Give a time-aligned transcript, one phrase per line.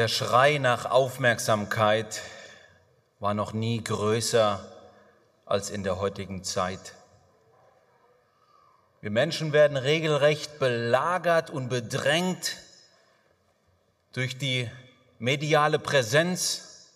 [0.00, 2.22] Der Schrei nach Aufmerksamkeit
[3.18, 4.66] war noch nie größer
[5.44, 6.94] als in der heutigen Zeit.
[9.02, 12.56] Wir Menschen werden regelrecht belagert und bedrängt
[14.14, 14.70] durch die
[15.18, 16.88] mediale Präsenz,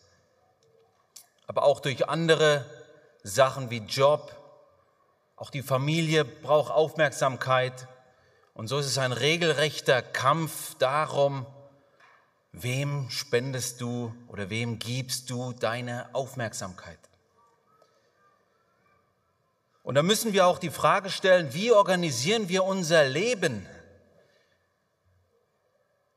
[1.46, 2.64] aber auch durch andere
[3.23, 4.34] Sachen wie Job.
[5.36, 7.86] Auch die Familie braucht Aufmerksamkeit.
[8.55, 11.45] Und so ist es ein regelrechter Kampf darum,
[12.57, 16.98] Wem spendest du oder wem gibst du deine Aufmerksamkeit?
[19.83, 23.66] Und da müssen wir auch die Frage stellen, wie organisieren wir unser Leben?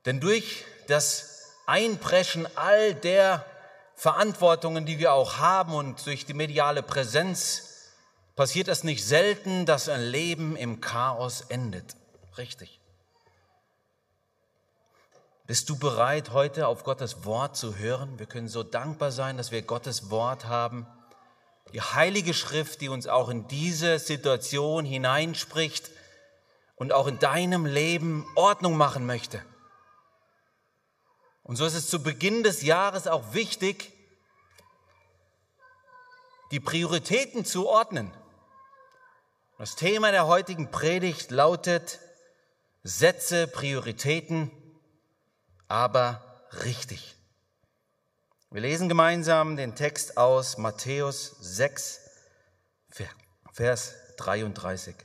[0.06, 3.44] Denn durch das Einpreschen all der
[3.96, 7.90] Verantwortungen, die wir auch haben und durch die mediale Präsenz,
[8.36, 11.96] passiert es nicht selten, dass ein Leben im Chaos endet.
[12.38, 12.77] Richtig.
[15.48, 18.20] Bist du bereit, heute auf Gottes Wort zu hören?
[18.20, 20.86] Wir können so dankbar sein, dass wir Gottes Wort haben.
[21.72, 25.90] Die Heilige Schrift, die uns auch in diese Situation hineinspricht
[26.76, 29.42] und auch in deinem Leben Ordnung machen möchte.
[31.44, 33.94] Und so ist es zu Beginn des Jahres auch wichtig,
[36.52, 38.14] die Prioritäten zu ordnen.
[39.58, 42.00] Das Thema der heutigen Predigt lautet,
[42.84, 44.52] setze Prioritäten
[45.68, 47.16] aber richtig.
[48.50, 52.00] Wir lesen gemeinsam den Text aus Matthäus 6,
[53.52, 54.96] Vers 33.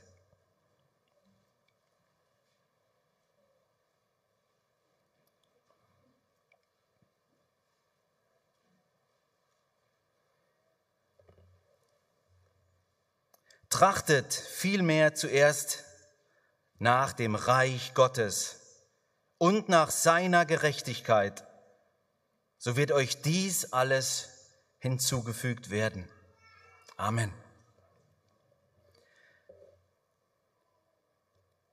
[13.69, 15.83] Trachtet vielmehr zuerst
[16.77, 18.62] nach dem Reich Gottes
[19.43, 21.45] und nach seiner Gerechtigkeit,
[22.57, 24.29] so wird euch dies alles
[24.79, 26.07] hinzugefügt werden.
[26.95, 27.33] Amen.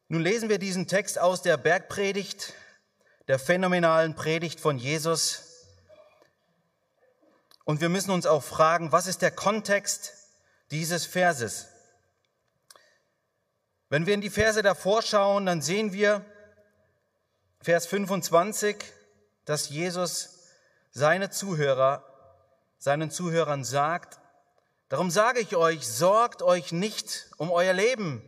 [0.08, 2.54] Nun lesen wir diesen Text aus der Bergpredigt,
[3.28, 5.68] der phänomenalen Predigt von Jesus.
[7.64, 10.12] Und wir müssen uns auch fragen, was ist der Kontext
[10.72, 11.68] dieses Verses?
[13.90, 16.26] Wenn wir in die Verse davor schauen, dann sehen wir,
[17.62, 18.76] Vers 25,
[19.44, 20.30] dass Jesus
[20.92, 22.02] seine Zuhörer,
[22.78, 24.18] seinen Zuhörern sagt,
[24.88, 28.26] darum sage ich euch, sorgt euch nicht um euer Leben,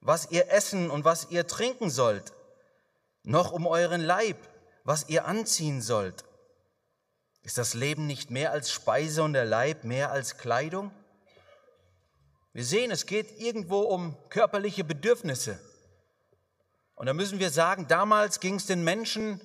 [0.00, 2.32] was ihr essen und was ihr trinken sollt,
[3.24, 4.36] noch um euren Leib,
[4.84, 6.24] was ihr anziehen sollt.
[7.42, 10.92] Ist das Leben nicht mehr als Speise und der Leib mehr als Kleidung?
[12.52, 15.58] Wir sehen, es geht irgendwo um körperliche Bedürfnisse.
[17.00, 19.40] Und da müssen wir sagen, damals ging es den Menschen,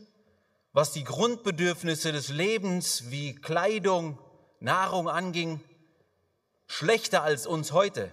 [0.73, 4.19] was die Grundbedürfnisse des Lebens wie Kleidung,
[4.59, 5.61] Nahrung anging,
[6.67, 8.11] schlechter als uns heute.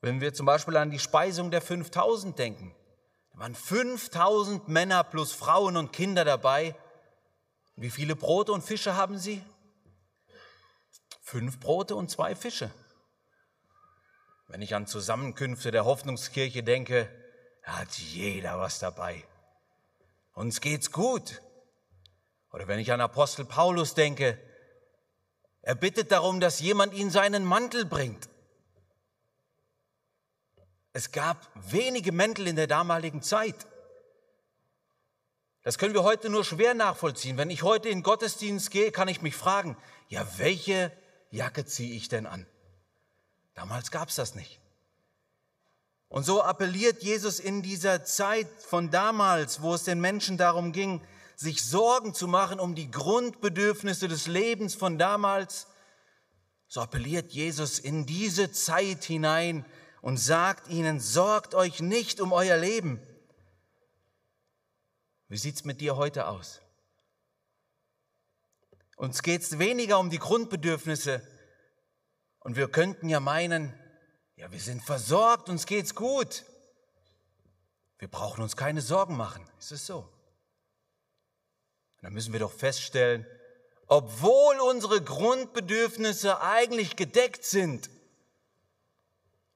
[0.00, 2.74] Wenn wir zum Beispiel an die Speisung der 5000 denken,
[3.34, 6.74] da waren 5000 Männer plus Frauen und Kinder dabei.
[7.76, 9.42] Wie viele Brote und Fische haben sie?
[11.20, 12.70] Fünf Brote und zwei Fische.
[14.48, 17.10] Wenn ich an Zusammenkünfte der Hoffnungskirche denke,
[17.62, 19.24] hat jeder was dabei.
[20.34, 21.42] Uns geht's gut.
[22.52, 24.38] Oder wenn ich an Apostel Paulus denke,
[25.62, 28.28] er bittet darum, dass jemand ihm seinen Mantel bringt.
[30.92, 33.66] Es gab wenige Mäntel in der damaligen Zeit.
[35.62, 37.36] Das können wir heute nur schwer nachvollziehen.
[37.36, 39.76] Wenn ich heute in den Gottesdienst gehe, kann ich mich fragen,
[40.08, 40.90] ja, welche
[41.30, 42.46] Jacke ziehe ich denn an?
[43.54, 44.59] Damals gab es das nicht.
[46.10, 51.00] Und so appelliert Jesus in dieser Zeit von damals, wo es den Menschen darum ging,
[51.36, 55.68] sich Sorgen zu machen um die Grundbedürfnisse des Lebens von damals,
[56.66, 59.64] so appelliert Jesus in diese Zeit hinein
[60.02, 63.00] und sagt ihnen, sorgt euch nicht um euer Leben.
[65.28, 66.60] Wie sieht's mit dir heute aus?
[68.96, 71.22] Uns geht's weniger um die Grundbedürfnisse
[72.40, 73.72] und wir könnten ja meinen,
[74.40, 76.44] ja, wir sind versorgt, uns geht's gut.
[77.98, 79.46] Wir brauchen uns keine Sorgen machen.
[79.58, 80.08] Ist es so?
[82.00, 83.26] Dann müssen wir doch feststellen,
[83.86, 87.90] obwohl unsere Grundbedürfnisse eigentlich gedeckt sind,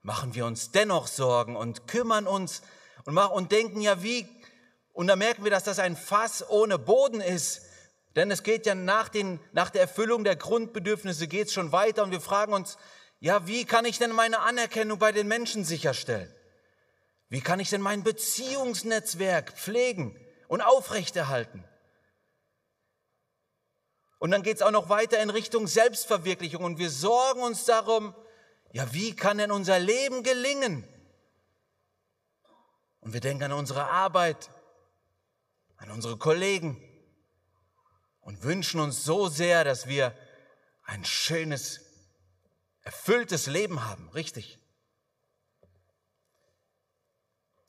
[0.03, 2.61] machen wir uns dennoch Sorgen und kümmern uns
[3.07, 4.29] und, machen, und denken ja wie,
[4.93, 7.63] und da merken wir, dass das ein Fass ohne Boden ist.
[8.17, 12.03] Denn es geht ja nach, den, nach der Erfüllung der Grundbedürfnisse geht es schon weiter
[12.03, 12.77] und wir fragen uns,
[13.25, 16.31] ja, wie kann ich denn meine Anerkennung bei den Menschen sicherstellen?
[17.31, 20.15] Wie kann ich denn mein Beziehungsnetzwerk pflegen
[20.47, 21.65] und aufrechterhalten?
[24.19, 26.65] Und dann geht es auch noch weiter in Richtung Selbstverwirklichung.
[26.65, 28.15] Und wir sorgen uns darum,
[28.73, 30.87] ja, wie kann denn unser Leben gelingen?
[33.01, 34.51] Und wir denken an unsere Arbeit,
[35.79, 36.79] an unsere Kollegen
[38.21, 40.15] und wünschen uns so sehr, dass wir
[40.83, 41.81] ein schönes,
[42.85, 44.59] erfülltes Leben haben, richtig.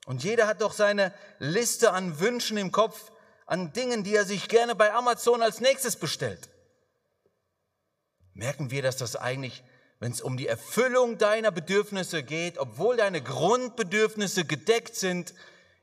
[0.06, 3.12] Und jeder hat doch seine Liste an Wünschen im Kopf,
[3.47, 6.50] an Dingen, die er sich gerne bei Amazon als nächstes bestellt.
[8.33, 9.63] Merken wir, dass das eigentlich,
[10.00, 15.33] wenn es um die Erfüllung deiner Bedürfnisse geht, obwohl deine Grundbedürfnisse gedeckt sind,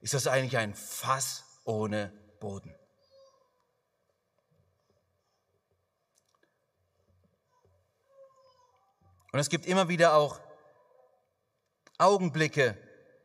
[0.00, 2.74] ist das eigentlich ein Fass ohne Boden.
[9.32, 10.40] Und es gibt immer wieder auch
[11.98, 12.76] Augenblicke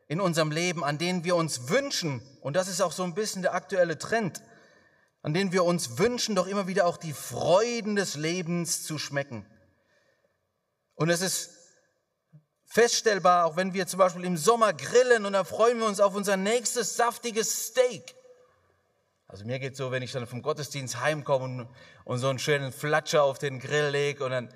[0.08, 3.42] in unserem Leben, an denen wir uns wünschen, und das ist auch so ein bisschen
[3.42, 4.42] der aktuelle Trend,
[5.22, 9.44] an denen wir uns wünschen, doch immer wieder auch die Freuden des Lebens zu schmecken.
[10.94, 11.50] Und es ist
[12.64, 16.14] feststellbar, auch wenn wir zum Beispiel im Sommer grillen und da freuen wir uns auf
[16.14, 18.14] unser nächstes saftiges Steak.
[19.26, 21.68] Also mir geht so, wenn ich dann vom Gottesdienst heimkomme und,
[22.04, 24.48] und so einen schönen Flatscher auf den Grill lege und dann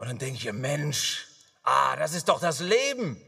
[0.00, 1.28] und dann denke ich, Mensch,
[1.62, 3.20] ah, das ist doch das Leben.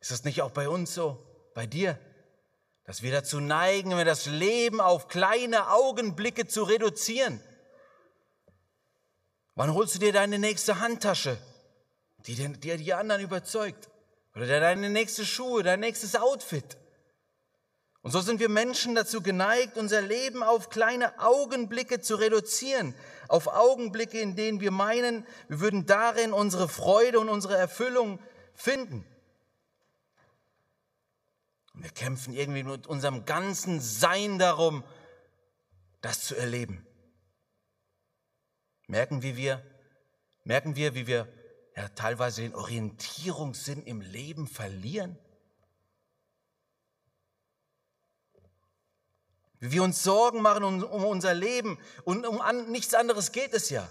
[0.00, 1.24] Ist das nicht auch bei uns so,
[1.54, 1.96] bei dir?
[2.86, 7.40] Dass wir dazu neigen, wenn wir das Leben auf kleine Augenblicke zu reduzieren.
[9.54, 11.38] Wann holst du dir deine nächste Handtasche,
[12.26, 13.88] die dir die anderen überzeugt?
[14.34, 16.76] Oder deine nächste Schuhe, dein nächstes Outfit?
[18.04, 22.94] Und so sind wir Menschen dazu geneigt, unser Leben auf kleine Augenblicke zu reduzieren,
[23.28, 28.18] auf Augenblicke, in denen wir meinen, wir würden darin unsere Freude und unsere Erfüllung
[28.54, 29.06] finden.
[31.72, 34.84] Und wir kämpfen irgendwie mit unserem ganzen Sein darum,
[36.02, 36.86] das zu erleben.
[38.86, 39.64] Merken wie wir,
[40.44, 41.26] merken wir, wie wir
[41.74, 45.18] ja, teilweise den Orientierungssinn im Leben verlieren?
[49.64, 53.54] Wie wir uns Sorgen machen um, um unser Leben und um an, nichts anderes geht
[53.54, 53.88] es ja.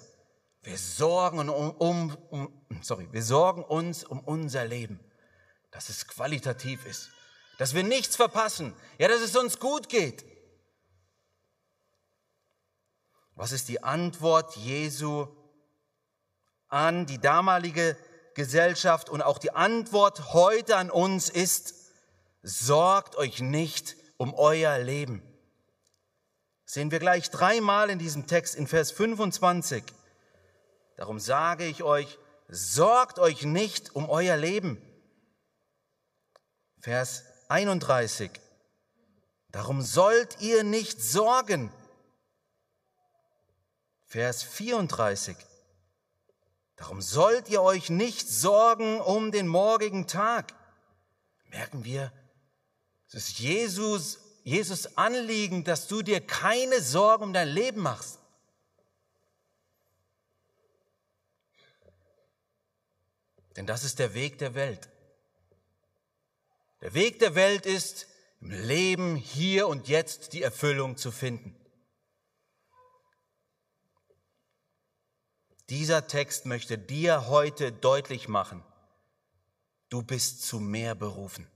[0.62, 5.00] Wir sorgen, um, um, um, sorry, wir sorgen uns um unser Leben,
[5.72, 7.10] dass es qualitativ ist,
[7.58, 10.24] dass wir nichts verpassen, ja, dass es uns gut geht.
[13.34, 15.25] Was ist die Antwort Jesu
[16.68, 17.98] an die damalige
[18.36, 21.74] Gesellschaft und auch die Antwort heute an uns ist,
[22.44, 25.32] sorgt euch nicht um euer Leben
[26.74, 29.84] sehen wir gleich dreimal in diesem Text in Vers 25.
[30.96, 32.18] Darum sage ich euch,
[32.48, 34.81] sorgt euch nicht um euer Leben.
[36.80, 38.31] Vers 31.
[39.52, 41.72] Darum sollt ihr nicht sorgen.
[44.08, 45.38] Vers 34.
[46.75, 50.56] Darum sollt ihr euch nicht sorgen um den morgigen Tag.
[51.52, 52.12] Merken wir,
[53.10, 58.19] es ist Jesus Jesus Anliegen, dass du dir keine Sorgen um dein Leben machst.
[63.56, 64.90] Denn das ist der Weg der Welt.
[66.81, 68.07] Der Weg der Welt ist,
[68.42, 71.56] im Leben hier und jetzt die Erfüllung zu finden.
[75.70, 78.62] Dieser Text möchte dir heute deutlich machen,
[79.88, 81.48] du bist zu mehr berufen.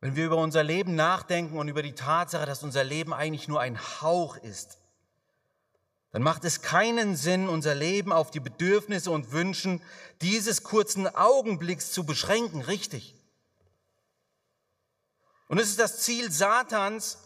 [0.00, 3.60] Wenn wir über unser Leben nachdenken und über die Tatsache, dass unser Leben eigentlich nur
[3.60, 4.78] ein Hauch ist,
[6.10, 9.82] dann macht es keinen Sinn, unser Leben auf die Bedürfnisse und Wünschen
[10.22, 13.14] dieses kurzen Augenblicks zu beschränken, richtig?
[15.48, 17.18] Und es ist das Ziel Satans,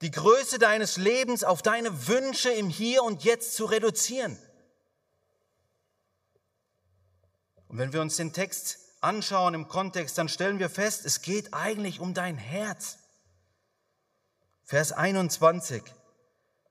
[0.00, 4.38] die Größe deines Lebens auf deine Wünsche im Hier und Jetzt zu reduzieren.
[7.68, 11.54] Und wenn wir uns den Text anschauen im Kontext, dann stellen wir fest, es geht
[11.54, 12.98] eigentlich um dein Herz.
[14.64, 15.82] Vers 21.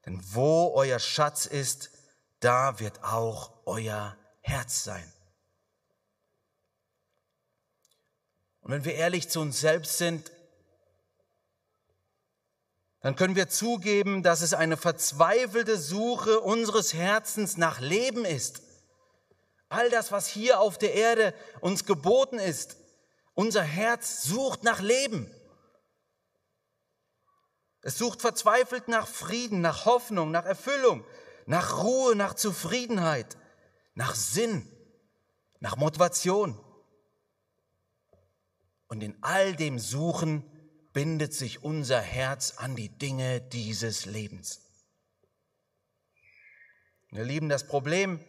[0.06, 1.92] Denn wo euer Schatz ist,
[2.40, 5.12] da wird auch euer Herz sein.
[8.62, 10.32] Und wenn wir ehrlich zu uns selbst sind,
[13.02, 18.62] dann können wir zugeben, dass es eine verzweifelte Suche unseres Herzens nach Leben ist.
[19.70, 22.78] All das, was hier auf der Erde uns geboten ist,
[23.34, 25.30] unser Herz sucht nach Leben.
[27.82, 31.06] Es sucht verzweifelt nach Frieden, nach Hoffnung, nach Erfüllung,
[31.46, 33.38] nach Ruhe, nach Zufriedenheit,
[33.94, 34.68] nach Sinn,
[35.60, 36.60] nach Motivation.
[38.88, 40.44] Und in all dem Suchen
[40.94, 44.62] bindet sich unser Herz an die Dinge dieses Lebens.
[47.10, 48.20] Wir Lieben, das Problem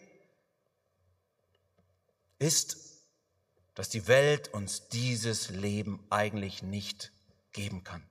[2.38, 2.76] ist,
[3.74, 7.12] dass die Welt uns dieses Leben eigentlich nicht
[7.52, 8.02] geben kann.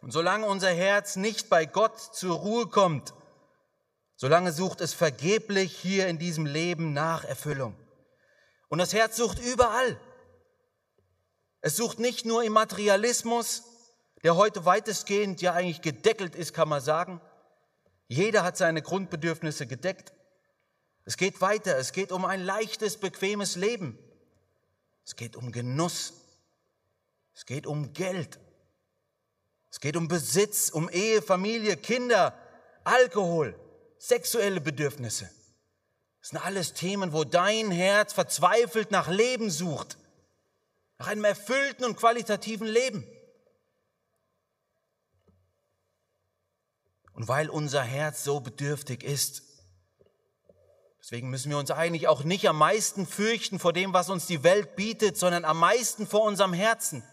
[0.00, 3.14] Und solange unser Herz nicht bei Gott zur Ruhe kommt,
[4.16, 7.74] solange sucht es vergeblich hier in diesem Leben nach Erfüllung.
[8.68, 9.98] Und das Herz sucht überall.
[11.60, 13.64] Es sucht nicht nur im Materialismus,
[14.22, 17.20] der heute weitestgehend ja eigentlich gedeckelt ist, kann man sagen.
[18.08, 20.12] Jeder hat seine Grundbedürfnisse gedeckt.
[21.06, 21.78] Es geht weiter.
[21.78, 23.98] Es geht um ein leichtes, bequemes Leben.
[25.06, 26.12] Es geht um Genuss.
[27.34, 28.38] Es geht um Geld.
[29.70, 32.36] Es geht um Besitz, um Ehe, Familie, Kinder,
[32.82, 33.58] Alkohol,
[33.98, 35.30] sexuelle Bedürfnisse.
[36.20, 39.96] Das sind alles Themen, wo dein Herz verzweifelt nach Leben sucht,
[40.98, 43.06] nach einem erfüllten und qualitativen Leben.
[47.12, 49.42] Und weil unser Herz so bedürftig ist,
[51.06, 54.42] deswegen müssen wir uns eigentlich auch nicht am meisten fürchten vor dem, was uns die
[54.42, 57.04] Welt bietet, sondern am meisten vor unserem Herzen.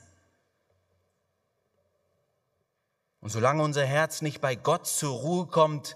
[3.19, 5.95] Und solange unser Herz nicht bei Gott zur Ruhe kommt,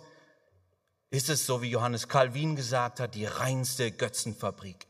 [1.10, 4.86] ist es, so wie Johannes Calvin gesagt hat, die reinste Götzenfabrik.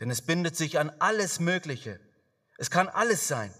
[0.00, 1.98] Denn es bindet sich an alles Mögliche.
[2.58, 3.54] Es kann alles sein.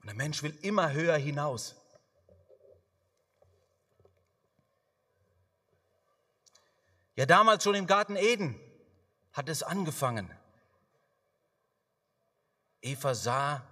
[0.00, 1.76] Und der Mensch will immer höher hinaus.
[7.20, 8.58] Ja, damals schon im Garten Eden
[9.34, 10.30] hat es angefangen.
[12.80, 13.62] Eva sah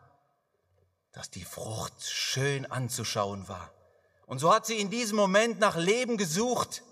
[1.12, 3.72] dass die Frucht schön anzuschauen war.
[4.26, 6.82] Und so hat sie in diesem Moment nach Leben gesucht.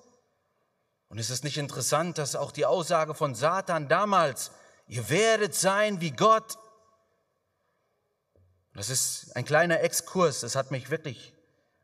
[1.09, 4.51] Und ist es nicht interessant, dass auch die Aussage von Satan damals,
[4.87, 6.57] ihr werdet sein wie Gott.
[8.73, 11.35] Das ist ein kleiner Exkurs, das hat mich wirklich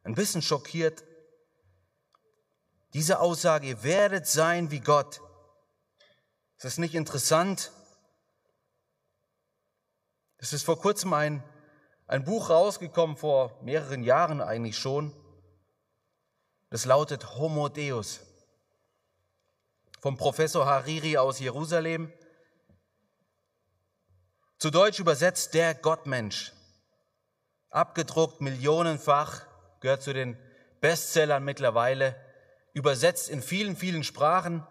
[0.02, 1.05] ein bisschen schockiert.
[2.95, 5.21] Diese Aussage, ihr werdet sein wie Gott.
[6.57, 7.73] Ist das nicht interessant?
[10.39, 11.43] Es ist vor kurzem ein
[12.13, 15.15] ein Buch rausgekommen vor mehreren Jahren eigentlich schon.
[16.69, 18.21] Das lautet Homo Deus
[20.01, 22.13] vom Professor Hariri aus Jerusalem.
[24.59, 26.53] Zu Deutsch übersetzt der Gottmensch.
[27.71, 29.47] Abgedruckt millionenfach,
[29.81, 30.37] gehört zu den
[30.83, 32.15] Bestsellern mittlerweile,
[32.73, 34.67] übersetzt in vielen, vielen Sprachen.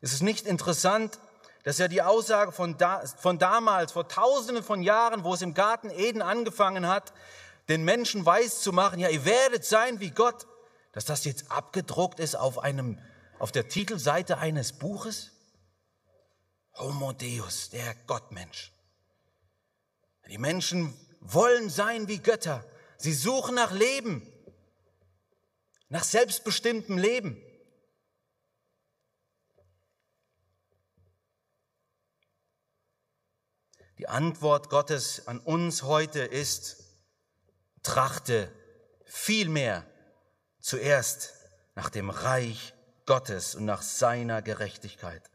[0.00, 1.18] Es ist nicht interessant,
[1.64, 5.42] das ist ja die Aussage von, da, von damals, vor tausenden von Jahren, wo es
[5.42, 7.12] im Garten Eden angefangen hat,
[7.68, 10.46] den Menschen weiß zu machen, ja, ihr werdet sein wie Gott,
[10.92, 12.98] dass das jetzt abgedruckt ist auf einem,
[13.38, 15.30] auf der Titelseite eines Buches?
[16.74, 18.72] Homo Deus, der Gottmensch.
[20.28, 22.64] Die Menschen wollen sein wie Götter.
[22.96, 24.26] Sie suchen nach Leben,
[25.92, 27.36] nach selbstbestimmtem Leben.
[33.98, 36.82] Die Antwort Gottes an uns heute ist,
[37.82, 38.50] trachte
[39.04, 39.86] vielmehr
[40.60, 41.34] zuerst
[41.74, 42.72] nach dem Reich
[43.04, 45.30] Gottes und nach seiner Gerechtigkeit.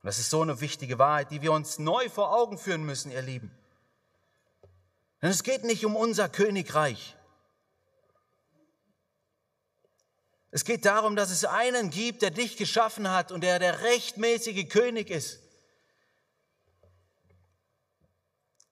[0.00, 3.10] Und das ist so eine wichtige Wahrheit, die wir uns neu vor Augen führen müssen,
[3.10, 3.50] ihr Lieben.
[5.20, 7.16] Denn es geht nicht um unser Königreich.
[10.54, 14.68] Es geht darum, dass es einen gibt, der dich geschaffen hat und der der rechtmäßige
[14.68, 15.40] König ist.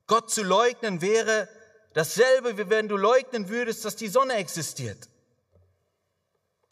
[0.06, 1.49] Gott zu leugnen wäre
[1.94, 5.08] dasselbe, wie wenn du leugnen würdest, dass die Sonne existiert.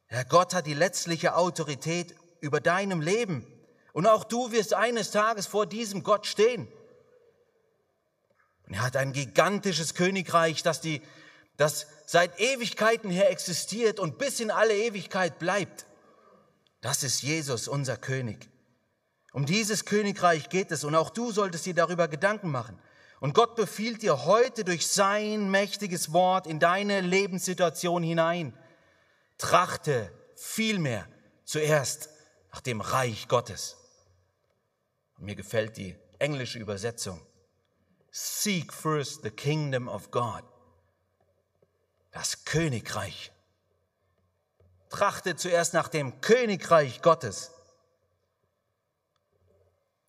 [0.09, 3.47] Herr Gott hat die letztliche Autorität über deinem Leben.
[3.95, 6.69] Und auch du wirst eines Tages vor diesem Gott stehen.
[8.67, 11.01] Und er hat ein gigantisches Königreich, das, die,
[11.59, 15.87] das seit Ewigkeiten her existiert und bis in alle Ewigkeit bleibt.
[16.81, 18.49] Das ist Jesus, unser König.
[19.33, 22.81] Um dieses Königreich geht es und auch du solltest dir darüber Gedanken machen.
[23.21, 28.57] Und Gott befiehlt dir heute durch sein mächtiges Wort in deine Lebenssituation hinein.
[29.37, 31.09] Trachte vielmehr
[31.45, 32.09] zuerst
[32.53, 33.77] nach dem Reich Gottes.
[35.19, 37.21] Und mir gefällt die englische Übersetzung.
[38.13, 40.45] Seek first the kingdom of God.
[42.19, 43.31] Das Königreich.
[44.91, 47.53] Trachte zuerst nach dem Königreich Gottes.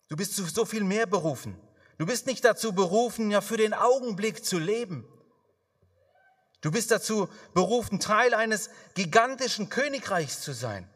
[0.08, 1.56] Du bist zu so viel mehr berufen.
[1.98, 5.06] Du bist nicht dazu berufen, ja für den Augenblick zu leben.
[6.62, 10.90] Du bist dazu berufen, Teil eines gigantischen Königreichs zu sein.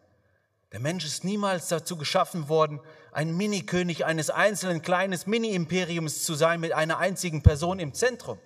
[0.73, 2.81] Der Mensch ist niemals dazu geschaffen worden,
[3.13, 8.41] ein Mini-König eines einzelnen kleines Mini-Imperiums zu sein mit einer einzigen Person im Zentrum.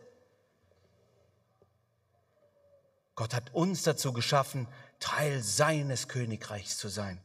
[3.18, 4.68] Gott hat uns dazu geschaffen,
[5.00, 7.20] Teil seines Königreichs zu sein.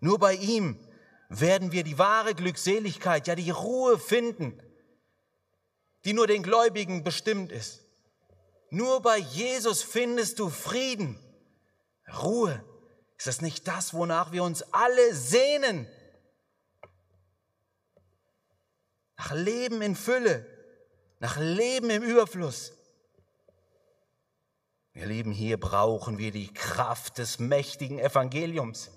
[0.00, 0.78] Nur bei ihm
[1.30, 4.62] werden wir die wahre Glückseligkeit, ja die Ruhe finden,
[6.04, 7.80] die nur den Gläubigen bestimmt ist.
[8.68, 11.18] Nur bei Jesus findest du Frieden,
[12.22, 12.62] Ruhe.
[13.16, 15.88] Ist das nicht das, wonach wir uns alle sehnen?
[19.16, 20.46] Nach Leben in Fülle,
[21.20, 22.74] nach Leben im Überfluss.
[24.98, 28.90] Ihr Lieben, hier brauchen wir die Kraft des mächtigen Evangeliums.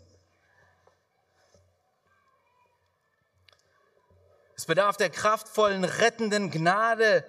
[4.55, 7.23] Es bedarf der kraftvollen, rettenden Gnade,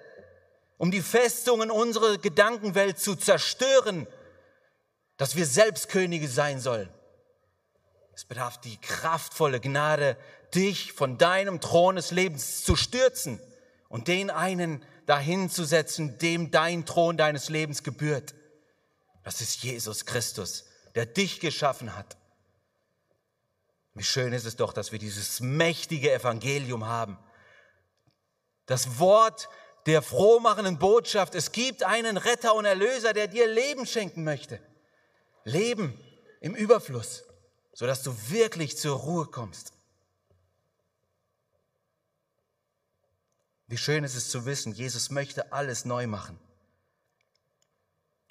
[0.79, 4.07] um die Festungen unserer Gedankenwelt zu zerstören,
[5.17, 6.89] dass wir selbst Könige sein sollen.
[8.15, 10.17] Es bedarf die kraftvolle Gnade,
[10.55, 13.39] dich von deinem Thron des Lebens zu stürzen
[13.87, 18.33] und den einen dahin zu setzen, dem dein Thron deines Lebens gebührt.
[19.23, 20.65] Das ist Jesus Christus,
[20.95, 22.17] der dich geschaffen hat
[23.95, 27.17] wie schön ist es doch, dass wir dieses mächtige Evangelium haben.
[28.65, 29.49] Das Wort
[29.85, 31.35] der frohmachenden Botschaft.
[31.35, 34.59] Es gibt einen Retter und Erlöser, der dir Leben schenken möchte.
[35.43, 35.99] Leben
[36.39, 37.23] im Überfluss,
[37.73, 39.73] sodass du wirklich zur Ruhe kommst.
[43.67, 46.39] Wie schön ist es zu wissen, Jesus möchte alles neu machen.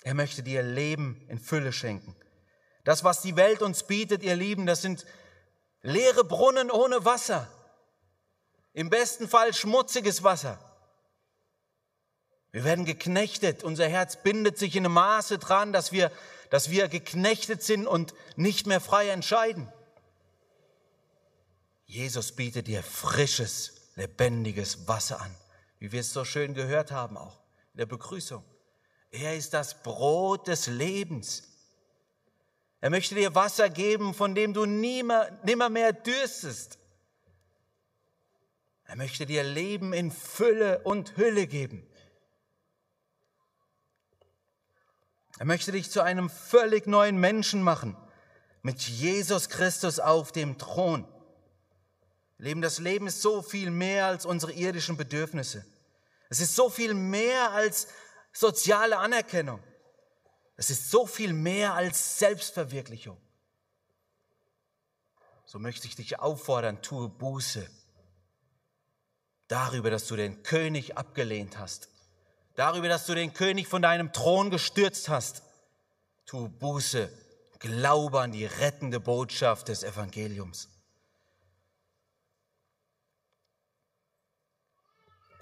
[0.02, 2.16] Er möchte dir Leben in Fülle schenken.
[2.84, 5.06] Das, was die Welt uns bietet, ihr Lieben, das sind
[5.82, 7.48] Leere Brunnen ohne Wasser.
[8.72, 10.58] Im besten Fall schmutziges Wasser.
[12.52, 13.64] Wir werden geknechtet.
[13.64, 16.12] Unser Herz bindet sich in einem Maße dran, dass wir,
[16.50, 19.72] dass wir geknechtet sind und nicht mehr frei entscheiden.
[21.86, 25.34] Jesus bietet dir frisches, lebendiges Wasser an,
[25.78, 27.40] wie wir es so schön gehört haben auch
[27.72, 28.44] in der Begrüßung.
[29.12, 31.44] Er ist das Brot des Lebens.
[32.80, 36.78] Er möchte dir Wasser geben, von dem du nimmer, nimmer mehr dürstest.
[38.86, 41.86] Er möchte dir Leben in Fülle und Hülle geben.
[45.38, 47.96] Er möchte dich zu einem völlig neuen Menschen machen,
[48.62, 51.06] mit Jesus Christus auf dem Thron.
[52.38, 55.64] Leben, das Leben ist so viel mehr als unsere irdischen Bedürfnisse.
[56.28, 57.88] Es ist so viel mehr als
[58.32, 59.62] soziale Anerkennung.
[60.56, 63.20] Es ist so viel mehr als Selbstverwirklichung.
[65.44, 67.68] So möchte ich dich auffordern, tue Buße
[69.48, 71.90] darüber, dass du den König abgelehnt hast,
[72.54, 75.42] darüber, dass du den König von deinem Thron gestürzt hast.
[76.24, 77.12] Tue Buße,
[77.58, 80.68] glaube an die rettende Botschaft des Evangeliums.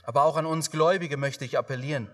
[0.02, 2.10] Aber auch an uns Gläubige möchte ich appellieren.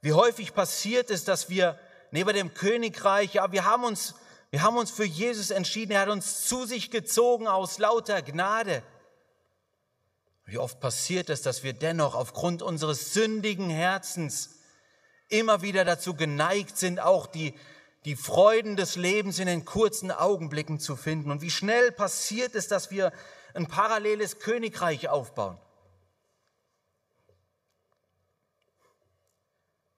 [0.00, 1.78] Wie häufig passiert es, dass wir
[2.10, 4.14] neben dem Königreich, ja, wir haben uns,
[4.50, 5.92] wir haben uns für Jesus entschieden.
[5.92, 8.82] Er hat uns zu sich gezogen aus lauter Gnade.
[10.44, 14.56] Wie oft passiert es, dass wir dennoch aufgrund unseres sündigen Herzens
[15.28, 17.54] immer wieder dazu geneigt sind, auch die,
[18.04, 21.30] die Freuden des Lebens in den kurzen Augenblicken zu finden.
[21.30, 23.12] Und wie schnell passiert es, dass wir
[23.54, 25.58] ein paralleles Königreich aufbauen.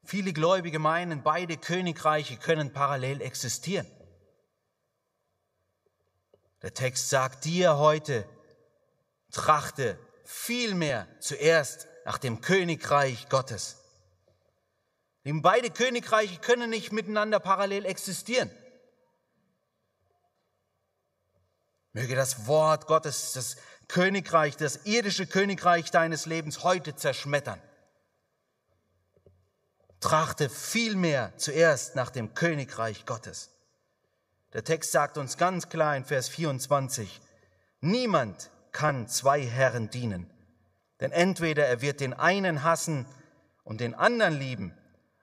[0.04, 3.86] Viele Gläubige meinen, beide Königreiche können parallel existieren.
[6.62, 8.28] Der Text sagt dir heute,
[9.30, 13.78] trachte vielmehr zuerst nach dem Königreich Gottes.
[15.24, 18.50] Denn beide Königreiche können nicht miteinander parallel existieren.
[21.92, 27.60] Möge das Wort Gottes, das Königreich, das irdische Königreich deines Lebens heute zerschmettern.
[30.02, 33.50] Trachte vielmehr zuerst nach dem Königreich Gottes.
[34.52, 37.20] Der Text sagt uns ganz klar in Vers 24,
[37.80, 40.28] niemand kann zwei Herren dienen,
[40.98, 43.06] denn entweder er wird den einen hassen
[43.62, 44.76] und den anderen lieben,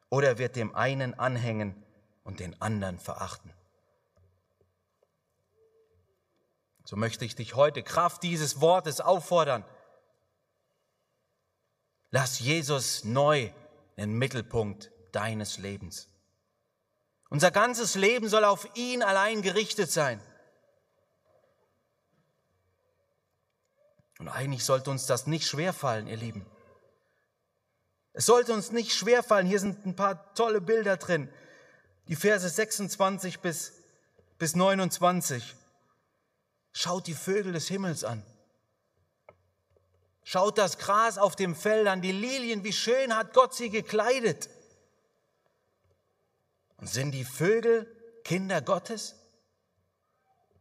[0.10, 1.76] oder er wird dem einen anhängen
[2.24, 3.54] und den anderen verachten.
[6.86, 9.66] So möchte ich dich heute Kraft dieses Wortes auffordern.
[12.12, 13.52] Lass Jesus neu
[14.00, 16.08] den Mittelpunkt deines Lebens.
[17.30, 20.22] Unser ganzes Leben soll auf ihn allein gerichtet sein.
[24.18, 26.46] Und eigentlich sollte uns das nicht schwerfallen, ihr Lieben.
[28.14, 29.48] Es sollte uns nicht schwerfallen.
[29.48, 31.32] Hier sind ein paar tolle Bilder drin.
[32.08, 33.80] Die Verse 26 bis
[34.40, 35.56] bis 29.
[36.72, 38.24] Schaut die Vögel des Himmels an.
[40.24, 44.50] Schaut das Gras auf dem Feld an, die Lilien, wie schön hat Gott sie gekleidet.
[46.78, 47.88] Und sind die Vögel
[48.24, 49.16] Kinder Gottes?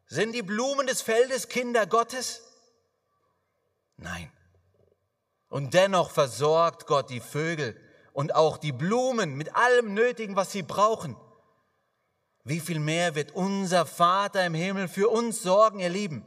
[0.06, 2.42] Sind die Blumen des Feldes Kinder Gottes?
[3.96, 4.32] Nein.
[5.48, 7.78] Und dennoch versorgt Gott die Vögel
[8.12, 11.16] und auch die Blumen mit allem Nötigen, was sie brauchen.
[12.44, 16.24] Wie viel mehr wird unser Vater im Himmel für uns sorgen, ihr Lieben?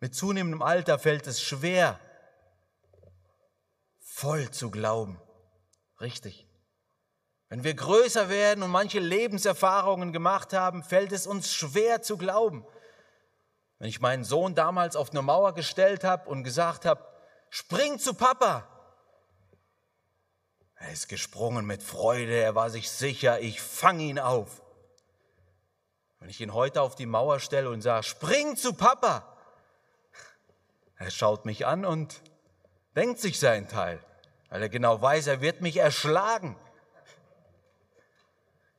[0.00, 1.98] Mit zunehmendem Alter fällt es schwer,
[4.00, 5.20] voll zu glauben.
[6.00, 6.46] Richtig.
[7.48, 12.66] Wenn wir größer werden und manche Lebenserfahrungen gemacht haben, fällt es uns schwer zu glauben.
[13.78, 17.04] Wenn ich meinen Sohn damals auf eine Mauer gestellt habe und gesagt habe,
[17.48, 18.68] spring zu Papa.
[20.74, 24.62] Er ist gesprungen mit Freude, er war sich sicher, ich fange ihn auf.
[26.20, 29.37] Wenn ich ihn heute auf die Mauer stelle und sage, spring zu Papa,
[30.98, 32.20] er schaut mich an und
[32.96, 34.00] denkt sich seinen Teil,
[34.50, 36.56] weil er genau weiß, er wird mich erschlagen.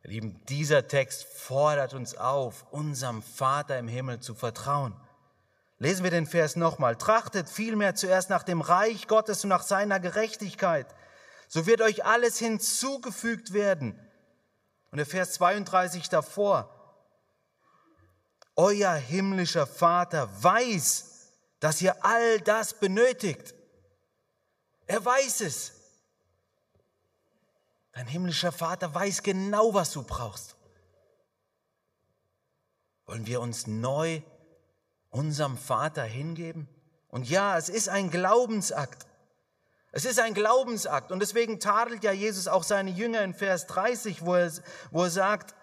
[0.03, 4.99] Lieben, dieser Text fordert uns auf, unserem Vater im Himmel zu vertrauen.
[5.77, 6.95] Lesen wir den Vers nochmal.
[6.95, 10.87] Trachtet vielmehr zuerst nach dem Reich Gottes und nach seiner Gerechtigkeit.
[11.47, 13.97] So wird euch alles hinzugefügt werden.
[14.91, 16.75] Und der Vers 32 davor.
[18.55, 21.08] Euer himmlischer Vater weiß,
[21.59, 23.53] dass ihr all das benötigt.
[24.87, 25.73] Er weiß es.
[27.91, 30.55] Dein himmlischer Vater weiß genau, was du brauchst.
[33.05, 34.21] Wollen wir uns neu
[35.09, 36.67] unserem Vater hingeben?
[37.09, 39.07] Und ja, es ist ein Glaubensakt.
[39.91, 41.11] Es ist ein Glaubensakt.
[41.11, 44.51] Und deswegen tadelt ja Jesus auch seine Jünger in Vers 30, wo er,
[44.91, 45.55] wo er sagt,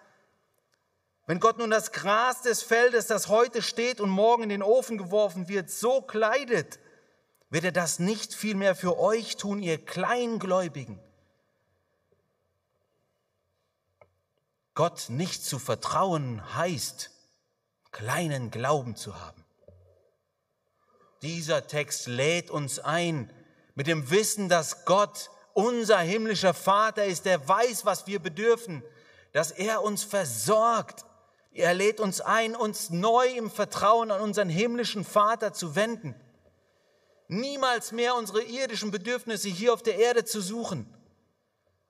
[1.27, 4.97] wenn Gott nun das Gras des Feldes, das heute steht und morgen in den Ofen
[4.97, 6.79] geworfen wird, so kleidet,
[7.49, 10.99] wird er das nicht vielmehr für euch tun, ihr Kleingläubigen.
[14.73, 17.11] Gott nicht zu vertrauen heißt,
[17.91, 19.43] kleinen Glauben zu haben.
[21.23, 23.33] Dieser Text lädt uns ein
[23.75, 28.83] mit dem Wissen, dass Gott unser himmlischer Vater ist, der weiß, was wir bedürfen,
[29.33, 31.06] dass er uns versorgt.
[31.57, 36.15] Er lädt uns ein, uns neu im Vertrauen an unseren himmlischen Vater zu wenden.
[37.27, 40.93] Niemals mehr unsere irdischen Bedürfnisse hier auf der Erde zu suchen,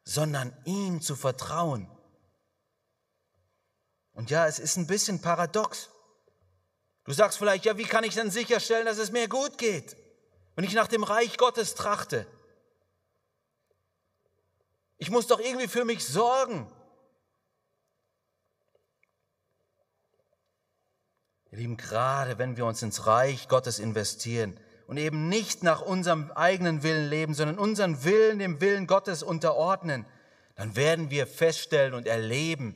[0.04, 1.88] sondern ihm zu vertrauen
[4.18, 5.92] und ja, es ist ein bisschen paradox.
[7.04, 9.96] Du sagst vielleicht, ja, wie kann ich denn sicherstellen, dass es mir gut geht,
[10.56, 12.26] wenn ich nach dem Reich Gottes trachte?
[14.98, 16.66] Ich muss doch irgendwie für mich sorgen.
[21.58, 26.32] Ihr Lieben, gerade wenn wir uns ins Reich Gottes investieren und eben nicht nach unserem
[26.34, 30.06] eigenen Willen leben, sondern unseren Willen dem Willen Gottes unterordnen,
[30.54, 32.76] dann werden wir feststellen und erleben,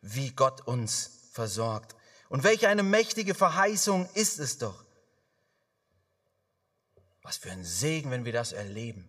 [0.00, 1.94] wie Gott uns versorgt.
[2.28, 4.84] Und welche eine mächtige Verheißung ist es doch.
[7.22, 9.08] Was für ein Segen, wenn wir das erleben.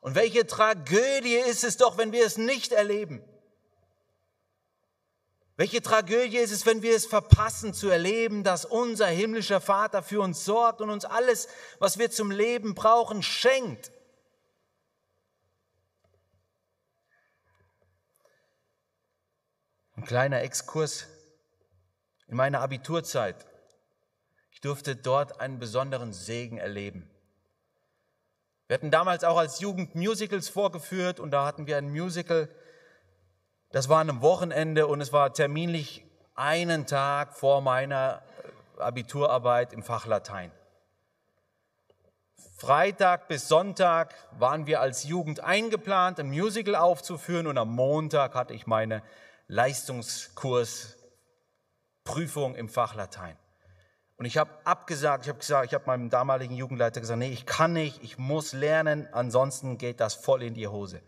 [0.00, 3.24] Und welche Tragödie ist es doch, wenn wir es nicht erleben.
[5.56, 10.20] Welche Tragödie ist es, wenn wir es verpassen zu erleben, dass unser himmlischer Vater für
[10.20, 13.90] uns sorgt und uns alles, was wir zum Leben brauchen, schenkt.
[19.96, 21.06] Ein kleiner Exkurs
[22.26, 23.46] in meiner Abiturzeit.
[24.50, 27.10] Ich durfte dort einen besonderen Segen erleben.
[28.66, 32.50] Wir hatten damals auch als Jugend Musicals vorgeführt und da hatten wir ein Musical.
[33.76, 36.02] Das war an einem Wochenende und es war terminlich
[36.34, 38.22] einen Tag vor meiner
[38.78, 40.50] Abiturarbeit im Fach Latein.
[42.56, 48.54] Freitag bis Sonntag waren wir als Jugend eingeplant, ein Musical aufzuführen und am Montag hatte
[48.54, 49.02] ich meine
[49.46, 50.96] Leistungskurs,
[52.02, 53.36] Prüfung im Fach Latein.
[54.16, 57.44] Und ich habe abgesagt, ich habe gesagt, ich habe meinem damaligen Jugendleiter gesagt, nee, ich
[57.44, 61.02] kann nicht, ich muss lernen, ansonsten geht das voll in die Hose.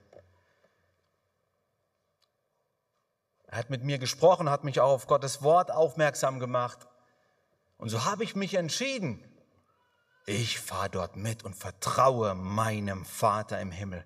[3.51, 6.87] Er hat mit mir gesprochen, hat mich auch auf Gottes Wort aufmerksam gemacht.
[7.79, 9.25] Und so habe ich mich entschieden.
[10.27, 14.05] Ich fahre dort mit und vertraue meinem Vater im Himmel.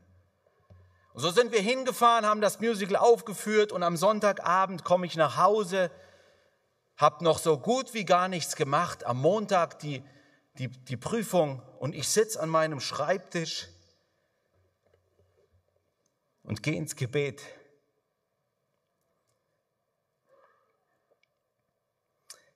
[1.13, 5.37] Und so sind wir hingefahren, haben das Musical aufgeführt und am Sonntagabend komme ich nach
[5.37, 5.91] Hause,
[6.97, 10.05] habe noch so gut wie gar nichts gemacht, am Montag die,
[10.55, 13.67] die, die Prüfung und ich sitze an meinem Schreibtisch
[16.45, 17.43] und gehe ins Gebet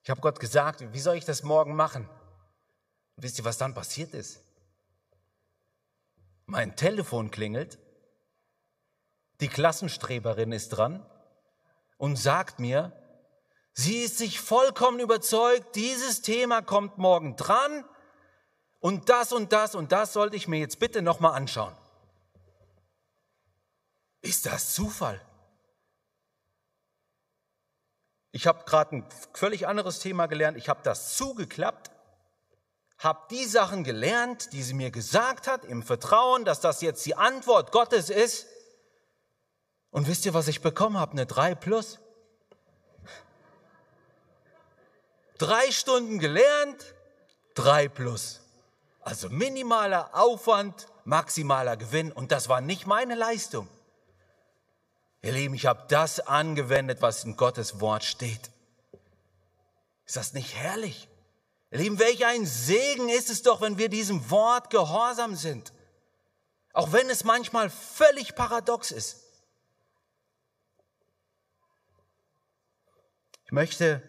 [0.07, 2.07] Ich habe Gott gesagt, wie soll ich das morgen machen?
[3.17, 4.39] Wisst ihr, was dann passiert ist?
[6.45, 7.77] Mein Telefon klingelt,
[9.41, 11.05] die Klassenstreberin ist dran
[11.97, 12.93] und sagt mir,
[13.73, 17.83] sie ist sich vollkommen überzeugt, dieses Thema kommt morgen dran
[18.79, 21.75] und das und das und das sollte ich mir jetzt bitte nochmal anschauen.
[24.21, 25.19] Ist das Zufall?
[28.37, 30.59] Ich habe gerade ein völlig anderes Thema gelernt.
[30.59, 31.89] Ich habe das zugeklappt,
[32.99, 37.15] habe die Sachen gelernt, die sie mir gesagt hat, im Vertrauen, dass das jetzt die
[37.15, 38.45] Antwort Gottes ist.
[39.89, 41.13] Und wisst ihr, was ich bekommen habe?
[41.13, 41.97] Eine 3 plus.
[45.39, 46.93] Drei Stunden gelernt,
[47.55, 48.41] 3 plus.
[49.01, 52.11] Also minimaler Aufwand, maximaler Gewinn.
[52.11, 53.67] Und das war nicht meine Leistung.
[55.21, 58.51] Ihr Lieben, ich habe das angewendet, was in Gottes Wort steht.
[60.05, 61.09] Ist das nicht herrlich?
[61.71, 65.73] Ihr Lieben, welch ein Segen ist es doch, wenn wir diesem Wort gehorsam sind.
[66.73, 69.23] Auch wenn es manchmal völlig paradox ist.
[73.45, 74.01] Ich möchte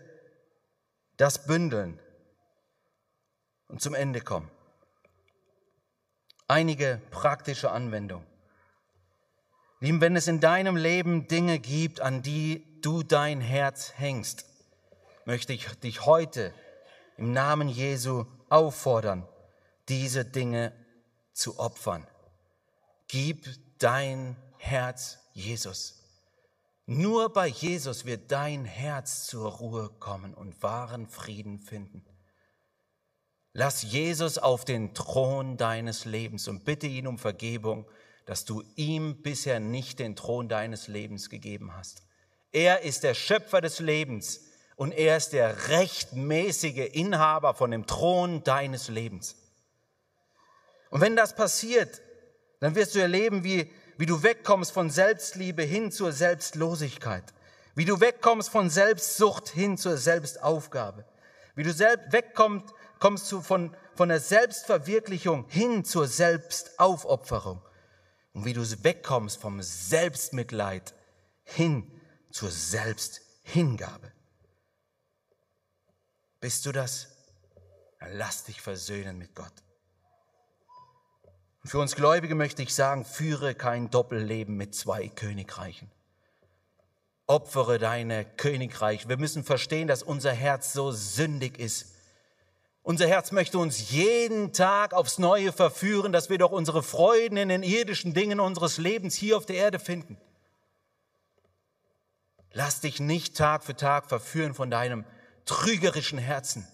[1.17, 2.01] das bündeln
[3.69, 4.51] und zum Ende kommen.
[6.47, 8.27] Einige praktische Anwendungen.
[9.81, 14.45] Lieben, wenn es in deinem Leben Dinge gibt, an die du dein Herz hängst,
[15.25, 16.53] möchte ich dich heute
[17.17, 19.29] im Namen Jesu auffordern,
[19.89, 20.73] diese Dinge
[21.33, 22.07] zu opfern.
[23.07, 23.47] Gib
[23.79, 26.03] dein Herz Jesus.
[26.87, 32.05] Nur bei Jesus wird dein Herz zur Ruhe kommen und wahren Frieden finden.
[33.53, 37.87] Lass Jesus auf den Thron deines Lebens und bitte ihn um Vergebung
[38.29, 42.03] dass du ihm bisher nicht den Thron deines Lebens gegeben hast.
[42.53, 44.43] Er ist der Schöpfer des Lebens
[44.77, 49.37] und er ist der rechtmäßige Inhaber von dem Thron deines Lebens.
[50.91, 52.03] Und wenn das passiert,
[52.61, 57.25] dann wirst du erleben, wie, wie du wegkommst von Selbstliebe hin zur Selbstlosigkeit,
[57.77, 61.07] wie du wegkommst von Selbstsucht hin zur Selbstaufgabe,
[61.55, 67.63] wie du selbst wegkommst kommst du von, von der Selbstverwirklichung hin zur Selbstaufopferung
[68.39, 70.95] und wie du wegkommst vom Selbstmitleid
[71.43, 71.91] hin
[72.31, 74.13] zur Selbsthingabe.
[76.39, 77.09] Bist du das?
[77.99, 79.53] Dann lass dich versöhnen mit Gott.
[81.65, 85.91] Und für uns Gläubige möchte ich sagen, führe kein Doppelleben mit zwei Königreichen.
[87.27, 89.09] Opfere deine Königreich.
[89.09, 91.93] Wir müssen verstehen, dass unser Herz so sündig ist
[92.89, 97.51] unser Herz möchte uns jeden Tag aufs Neue verführen, dass wir doch unsere Freuden in
[97.51, 100.17] den irdischen Dingen unseres Lebens hier auf der Erde finden.
[102.51, 105.05] Lass dich nicht Tag für Tag verführen von deinem
[105.45, 106.67] trügerischen Herzen,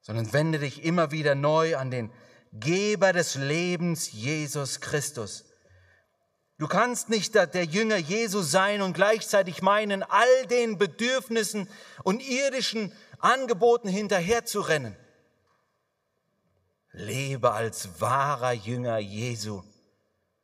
[0.00, 2.10] sondern wende dich immer wieder neu an den
[2.54, 5.44] Geber des Lebens, Jesus Christus.
[6.56, 11.68] Du kannst nicht der Jünger Jesu sein und gleichzeitig meinen, all den Bedürfnissen
[12.02, 14.96] und irdischen Angeboten hinterherzurennen.
[16.92, 19.62] Lebe als wahrer Jünger Jesu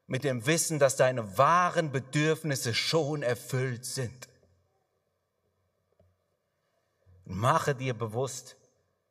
[0.07, 4.29] mit dem Wissen, dass deine wahren Bedürfnisse schon erfüllt sind.
[7.25, 8.57] Mache dir bewusst,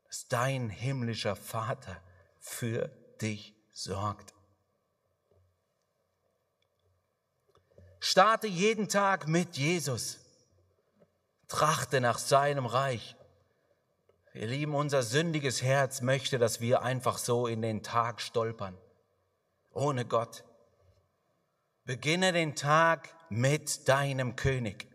[0.05, 1.99] dass dein himmlischer Vater
[2.39, 2.89] für
[3.21, 4.33] dich sorgt.
[7.99, 10.19] Starte jeden Tag mit Jesus.
[11.47, 13.15] Trachte nach seinem Reich.
[14.33, 18.77] Ihr Lieben, unser sündiges Herz möchte, dass wir einfach so in den Tag stolpern,
[19.71, 20.45] ohne Gott.
[21.83, 24.87] Beginne den Tag mit deinem König.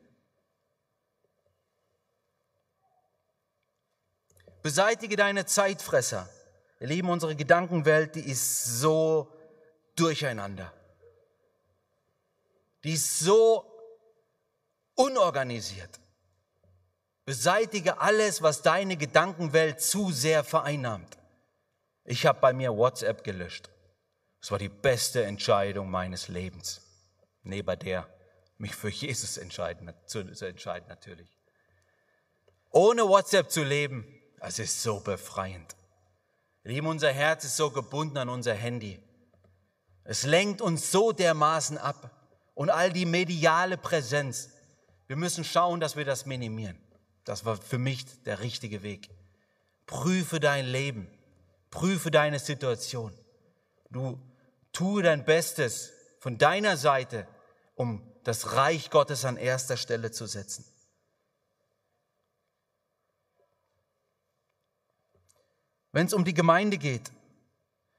[4.62, 6.28] Beseitige deine Zeitfresser.
[6.80, 9.32] Ihr Lieben, unsere Gedankenwelt, die ist so
[9.96, 10.72] durcheinander.
[12.84, 13.64] Die ist so
[14.94, 16.00] unorganisiert.
[17.26, 21.18] Beseitige alles, was deine Gedankenwelt zu sehr vereinnahmt.
[22.04, 23.68] Ich habe bei mir WhatsApp gelöscht.
[24.40, 26.82] Es war die beste Entscheidung meines Lebens.
[27.42, 28.08] Neben der,
[28.58, 31.36] mich für Jesus entscheiden, zu, zu entscheiden natürlich.
[32.70, 34.06] Ohne WhatsApp zu leben,
[34.38, 35.74] das ist so befreiend.
[36.62, 39.00] Lieben, unser Herz ist so gebunden an unser Handy.
[40.04, 42.12] Es lenkt uns so dermaßen ab.
[42.54, 44.50] Und all die mediale Präsenz.
[45.08, 46.80] Wir müssen schauen, dass wir das minimieren.
[47.26, 49.10] Das war für mich der richtige Weg.
[49.84, 51.08] Prüfe dein Leben.
[51.70, 53.12] Prüfe deine Situation.
[53.90, 54.20] Du
[54.72, 57.26] tue dein Bestes von deiner Seite,
[57.74, 60.64] um das Reich Gottes an erster Stelle zu setzen.
[65.90, 67.10] Wenn es um die Gemeinde geht,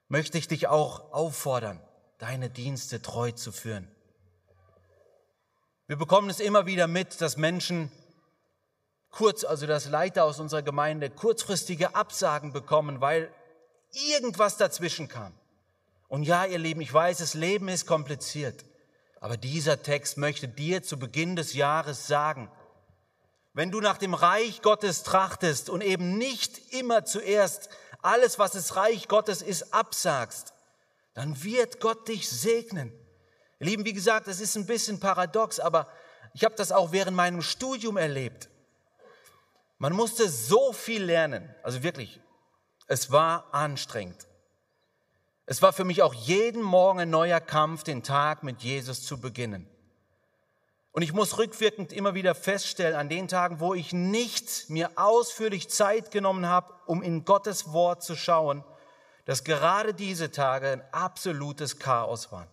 [0.08, 1.82] möchte ich dich auch auffordern,
[2.18, 3.92] deine Dienste treu zu führen.
[5.88, 7.92] Wir bekommen es immer wieder mit, dass Menschen
[9.18, 13.34] kurz, also das Leiter aus unserer Gemeinde, kurzfristige Absagen bekommen, weil
[13.92, 15.34] irgendwas dazwischen kam.
[16.08, 18.64] Und ja, ihr Lieben, ich weiß, das Leben ist kompliziert.
[19.20, 22.52] Aber dieser Text möchte dir zu Beginn des Jahres sagen,
[23.54, 27.70] wenn du nach dem Reich Gottes trachtest und eben nicht immer zuerst
[28.04, 30.54] alles, was das Reich Gottes ist, absagst,
[31.16, 32.94] dann wird Gott dich segnen.
[33.60, 35.88] Ihr Lieben, wie gesagt, das ist ein bisschen paradox, aber
[36.36, 38.48] ich habe das auch während meinem Studium erlebt.
[39.78, 42.20] Man musste so viel lernen, also wirklich,
[42.88, 44.28] es war anstrengend.
[45.46, 49.22] Es war für mich auch jeden Morgen ein neuer Kampf, den Tag mit Jesus zu
[49.22, 49.70] beginnen.
[50.92, 55.70] Und ich muss rückwirkend immer wieder feststellen, an den Tagen, wo ich nicht mir ausführlich
[55.70, 58.64] Zeit genommen habe, um in Gottes Wort zu schauen,
[59.26, 62.48] dass gerade diese Tage ein absolutes Chaos waren.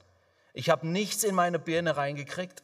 [0.53, 2.63] Ich habe nichts in meine Birne reingekriegt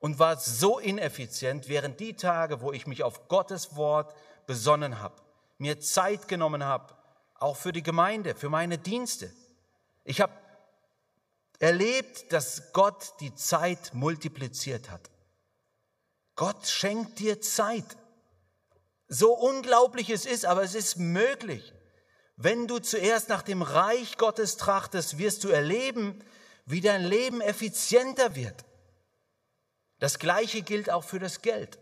[0.00, 4.14] und war so ineffizient, während die Tage, wo ich mich auf Gottes Wort
[4.46, 5.14] besonnen habe,
[5.58, 6.94] mir Zeit genommen habe,
[7.38, 9.32] auch für die Gemeinde, für meine Dienste.
[10.04, 10.32] Ich habe
[11.58, 15.10] erlebt, dass Gott die Zeit multipliziert hat.
[16.34, 17.84] Gott schenkt dir Zeit.
[19.08, 21.74] So unglaublich es ist, aber es ist möglich.
[22.36, 26.24] Wenn du zuerst nach dem Reich Gottes trachtest, wirst du erleben,
[26.64, 28.64] wie dein Leben effizienter wird.
[30.00, 31.78] Das Gleiche gilt auch für das Geld.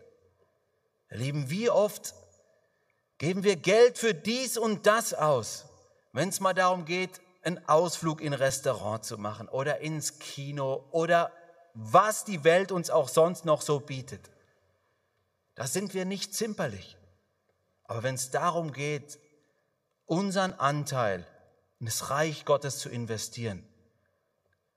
[1.07, 2.13] Erleben, wie oft
[3.17, 5.65] geben wir Geld für dies und das aus,
[6.13, 10.85] wenn es mal darum geht, einen Ausflug in ein Restaurant zu machen oder ins Kino
[10.91, 11.31] oder
[11.73, 14.29] was die Welt uns auch sonst noch so bietet.
[15.55, 16.97] Da sind wir nicht zimperlich.
[17.85, 19.19] Aber wenn es darum geht,
[20.05, 21.25] unseren Anteil
[21.79, 23.68] in das Reich Gottes zu investieren,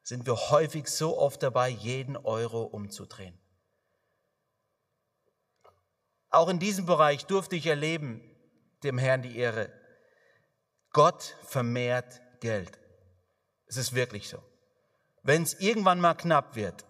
[0.02, 3.38] sind wir häufig so oft dabei, jeden Euro umzudrehen.
[6.30, 8.20] Auch in diesem Bereich durfte ich erleben,
[8.82, 9.70] dem Herrn die Ehre.
[10.90, 12.78] Gott vermehrt Geld.
[13.66, 14.42] Es ist wirklich so.
[15.22, 16.84] Wenn es irgendwann mal knapp wird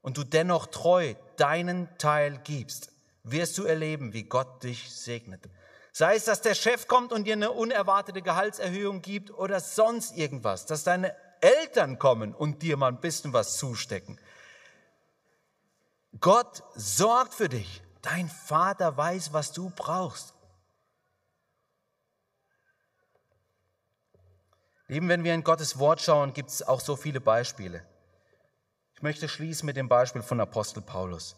[0.00, 2.92] und du dennoch treu deinen Teil gibst,
[3.24, 5.48] wirst du erleben, wie Gott dich segnet.
[5.92, 10.66] Sei es, dass der Chef kommt und dir eine unerwartete Gehaltserhöhung gibt oder sonst irgendwas,
[10.66, 14.18] dass deine Eltern kommen und dir mal ein bisschen was zustecken.
[16.18, 17.82] Gott sorgt für dich.
[18.00, 20.32] Dein Vater weiß, was du brauchst.
[24.86, 27.86] Lieben, wenn wir in Gottes Wort schauen, gibt es auch so viele Beispiele.
[28.94, 31.36] Ich möchte schließen mit dem Beispiel von Apostel Paulus.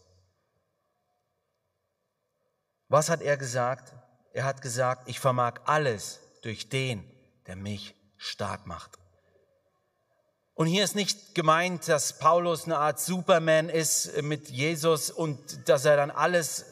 [2.89, 3.93] Was hat er gesagt?
[4.33, 7.05] Er hat gesagt, ich vermag alles durch den,
[7.47, 8.99] der mich stark macht.
[10.57, 15.85] Und hier ist nicht gemeint, dass Paulus eine Art Superman ist mit Jesus und dass
[15.85, 16.65] er dann alles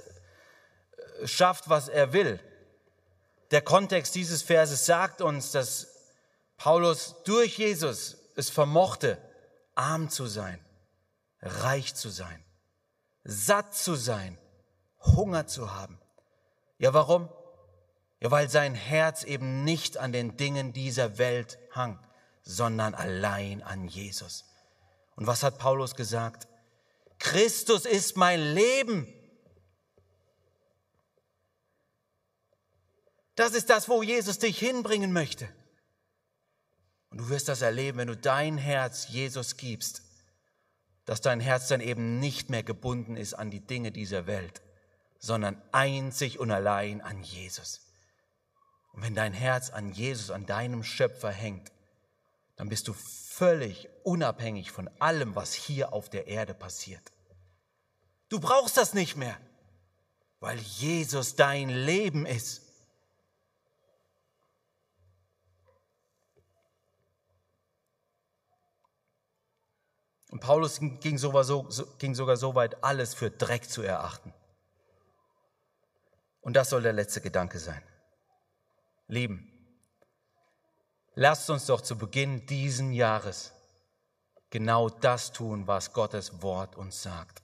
[1.20, 2.40] äh, schafft, was er will.
[3.50, 5.88] Der Kontext dieses Verses sagt uns, dass
[6.56, 9.18] Paulus durch Jesus es vermochte,
[9.74, 10.64] arm zu sein,
[11.42, 12.42] reich zu sein,
[13.22, 14.38] satt zu sein,
[14.98, 16.00] Hunger zu haben.
[16.78, 17.28] Ja, warum?
[18.18, 21.98] Ja, weil sein Herz eben nicht an den Dingen dieser Welt hang
[22.44, 24.44] sondern allein an Jesus.
[25.16, 26.46] Und was hat Paulus gesagt?
[27.18, 29.06] Christus ist mein Leben.
[33.34, 35.48] Das ist das, wo Jesus dich hinbringen möchte.
[37.10, 40.02] Und du wirst das erleben, wenn du dein Herz Jesus gibst,
[41.04, 44.62] dass dein Herz dann eben nicht mehr gebunden ist an die Dinge dieser Welt,
[45.18, 47.80] sondern einzig und allein an Jesus.
[48.92, 51.73] Und wenn dein Herz an Jesus, an deinem Schöpfer hängt,
[52.56, 57.12] dann bist du völlig unabhängig von allem, was hier auf der Erde passiert.
[58.28, 59.38] Du brauchst das nicht mehr,
[60.40, 62.62] weil Jesus dein Leben ist.
[70.30, 74.34] Und Paulus ging sogar, so, ging sogar so weit, alles für Dreck zu erachten.
[76.40, 77.82] Und das soll der letzte Gedanke sein.
[79.06, 79.53] Lieben,
[81.14, 83.52] Lasst uns doch zu Beginn diesen Jahres
[84.50, 87.42] genau das tun, was Gottes Wort uns sagt.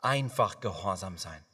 [0.00, 1.44] Einfach gehorsam sein.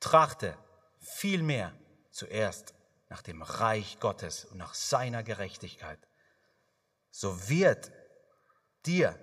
[0.00, 0.56] Trachte
[1.00, 1.72] vielmehr
[2.10, 2.74] zuerst
[3.08, 5.98] nach dem Reich Gottes und nach seiner Gerechtigkeit.
[7.10, 7.92] So wird
[8.86, 9.18] dir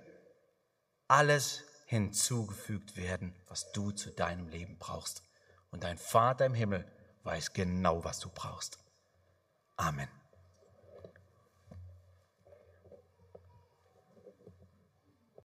[1.07, 5.23] alles hinzugefügt werden, was du zu deinem Leben brauchst.
[5.71, 6.89] Und dein Vater im Himmel
[7.23, 8.77] weiß genau, was du brauchst.
[9.75, 10.20] Amen.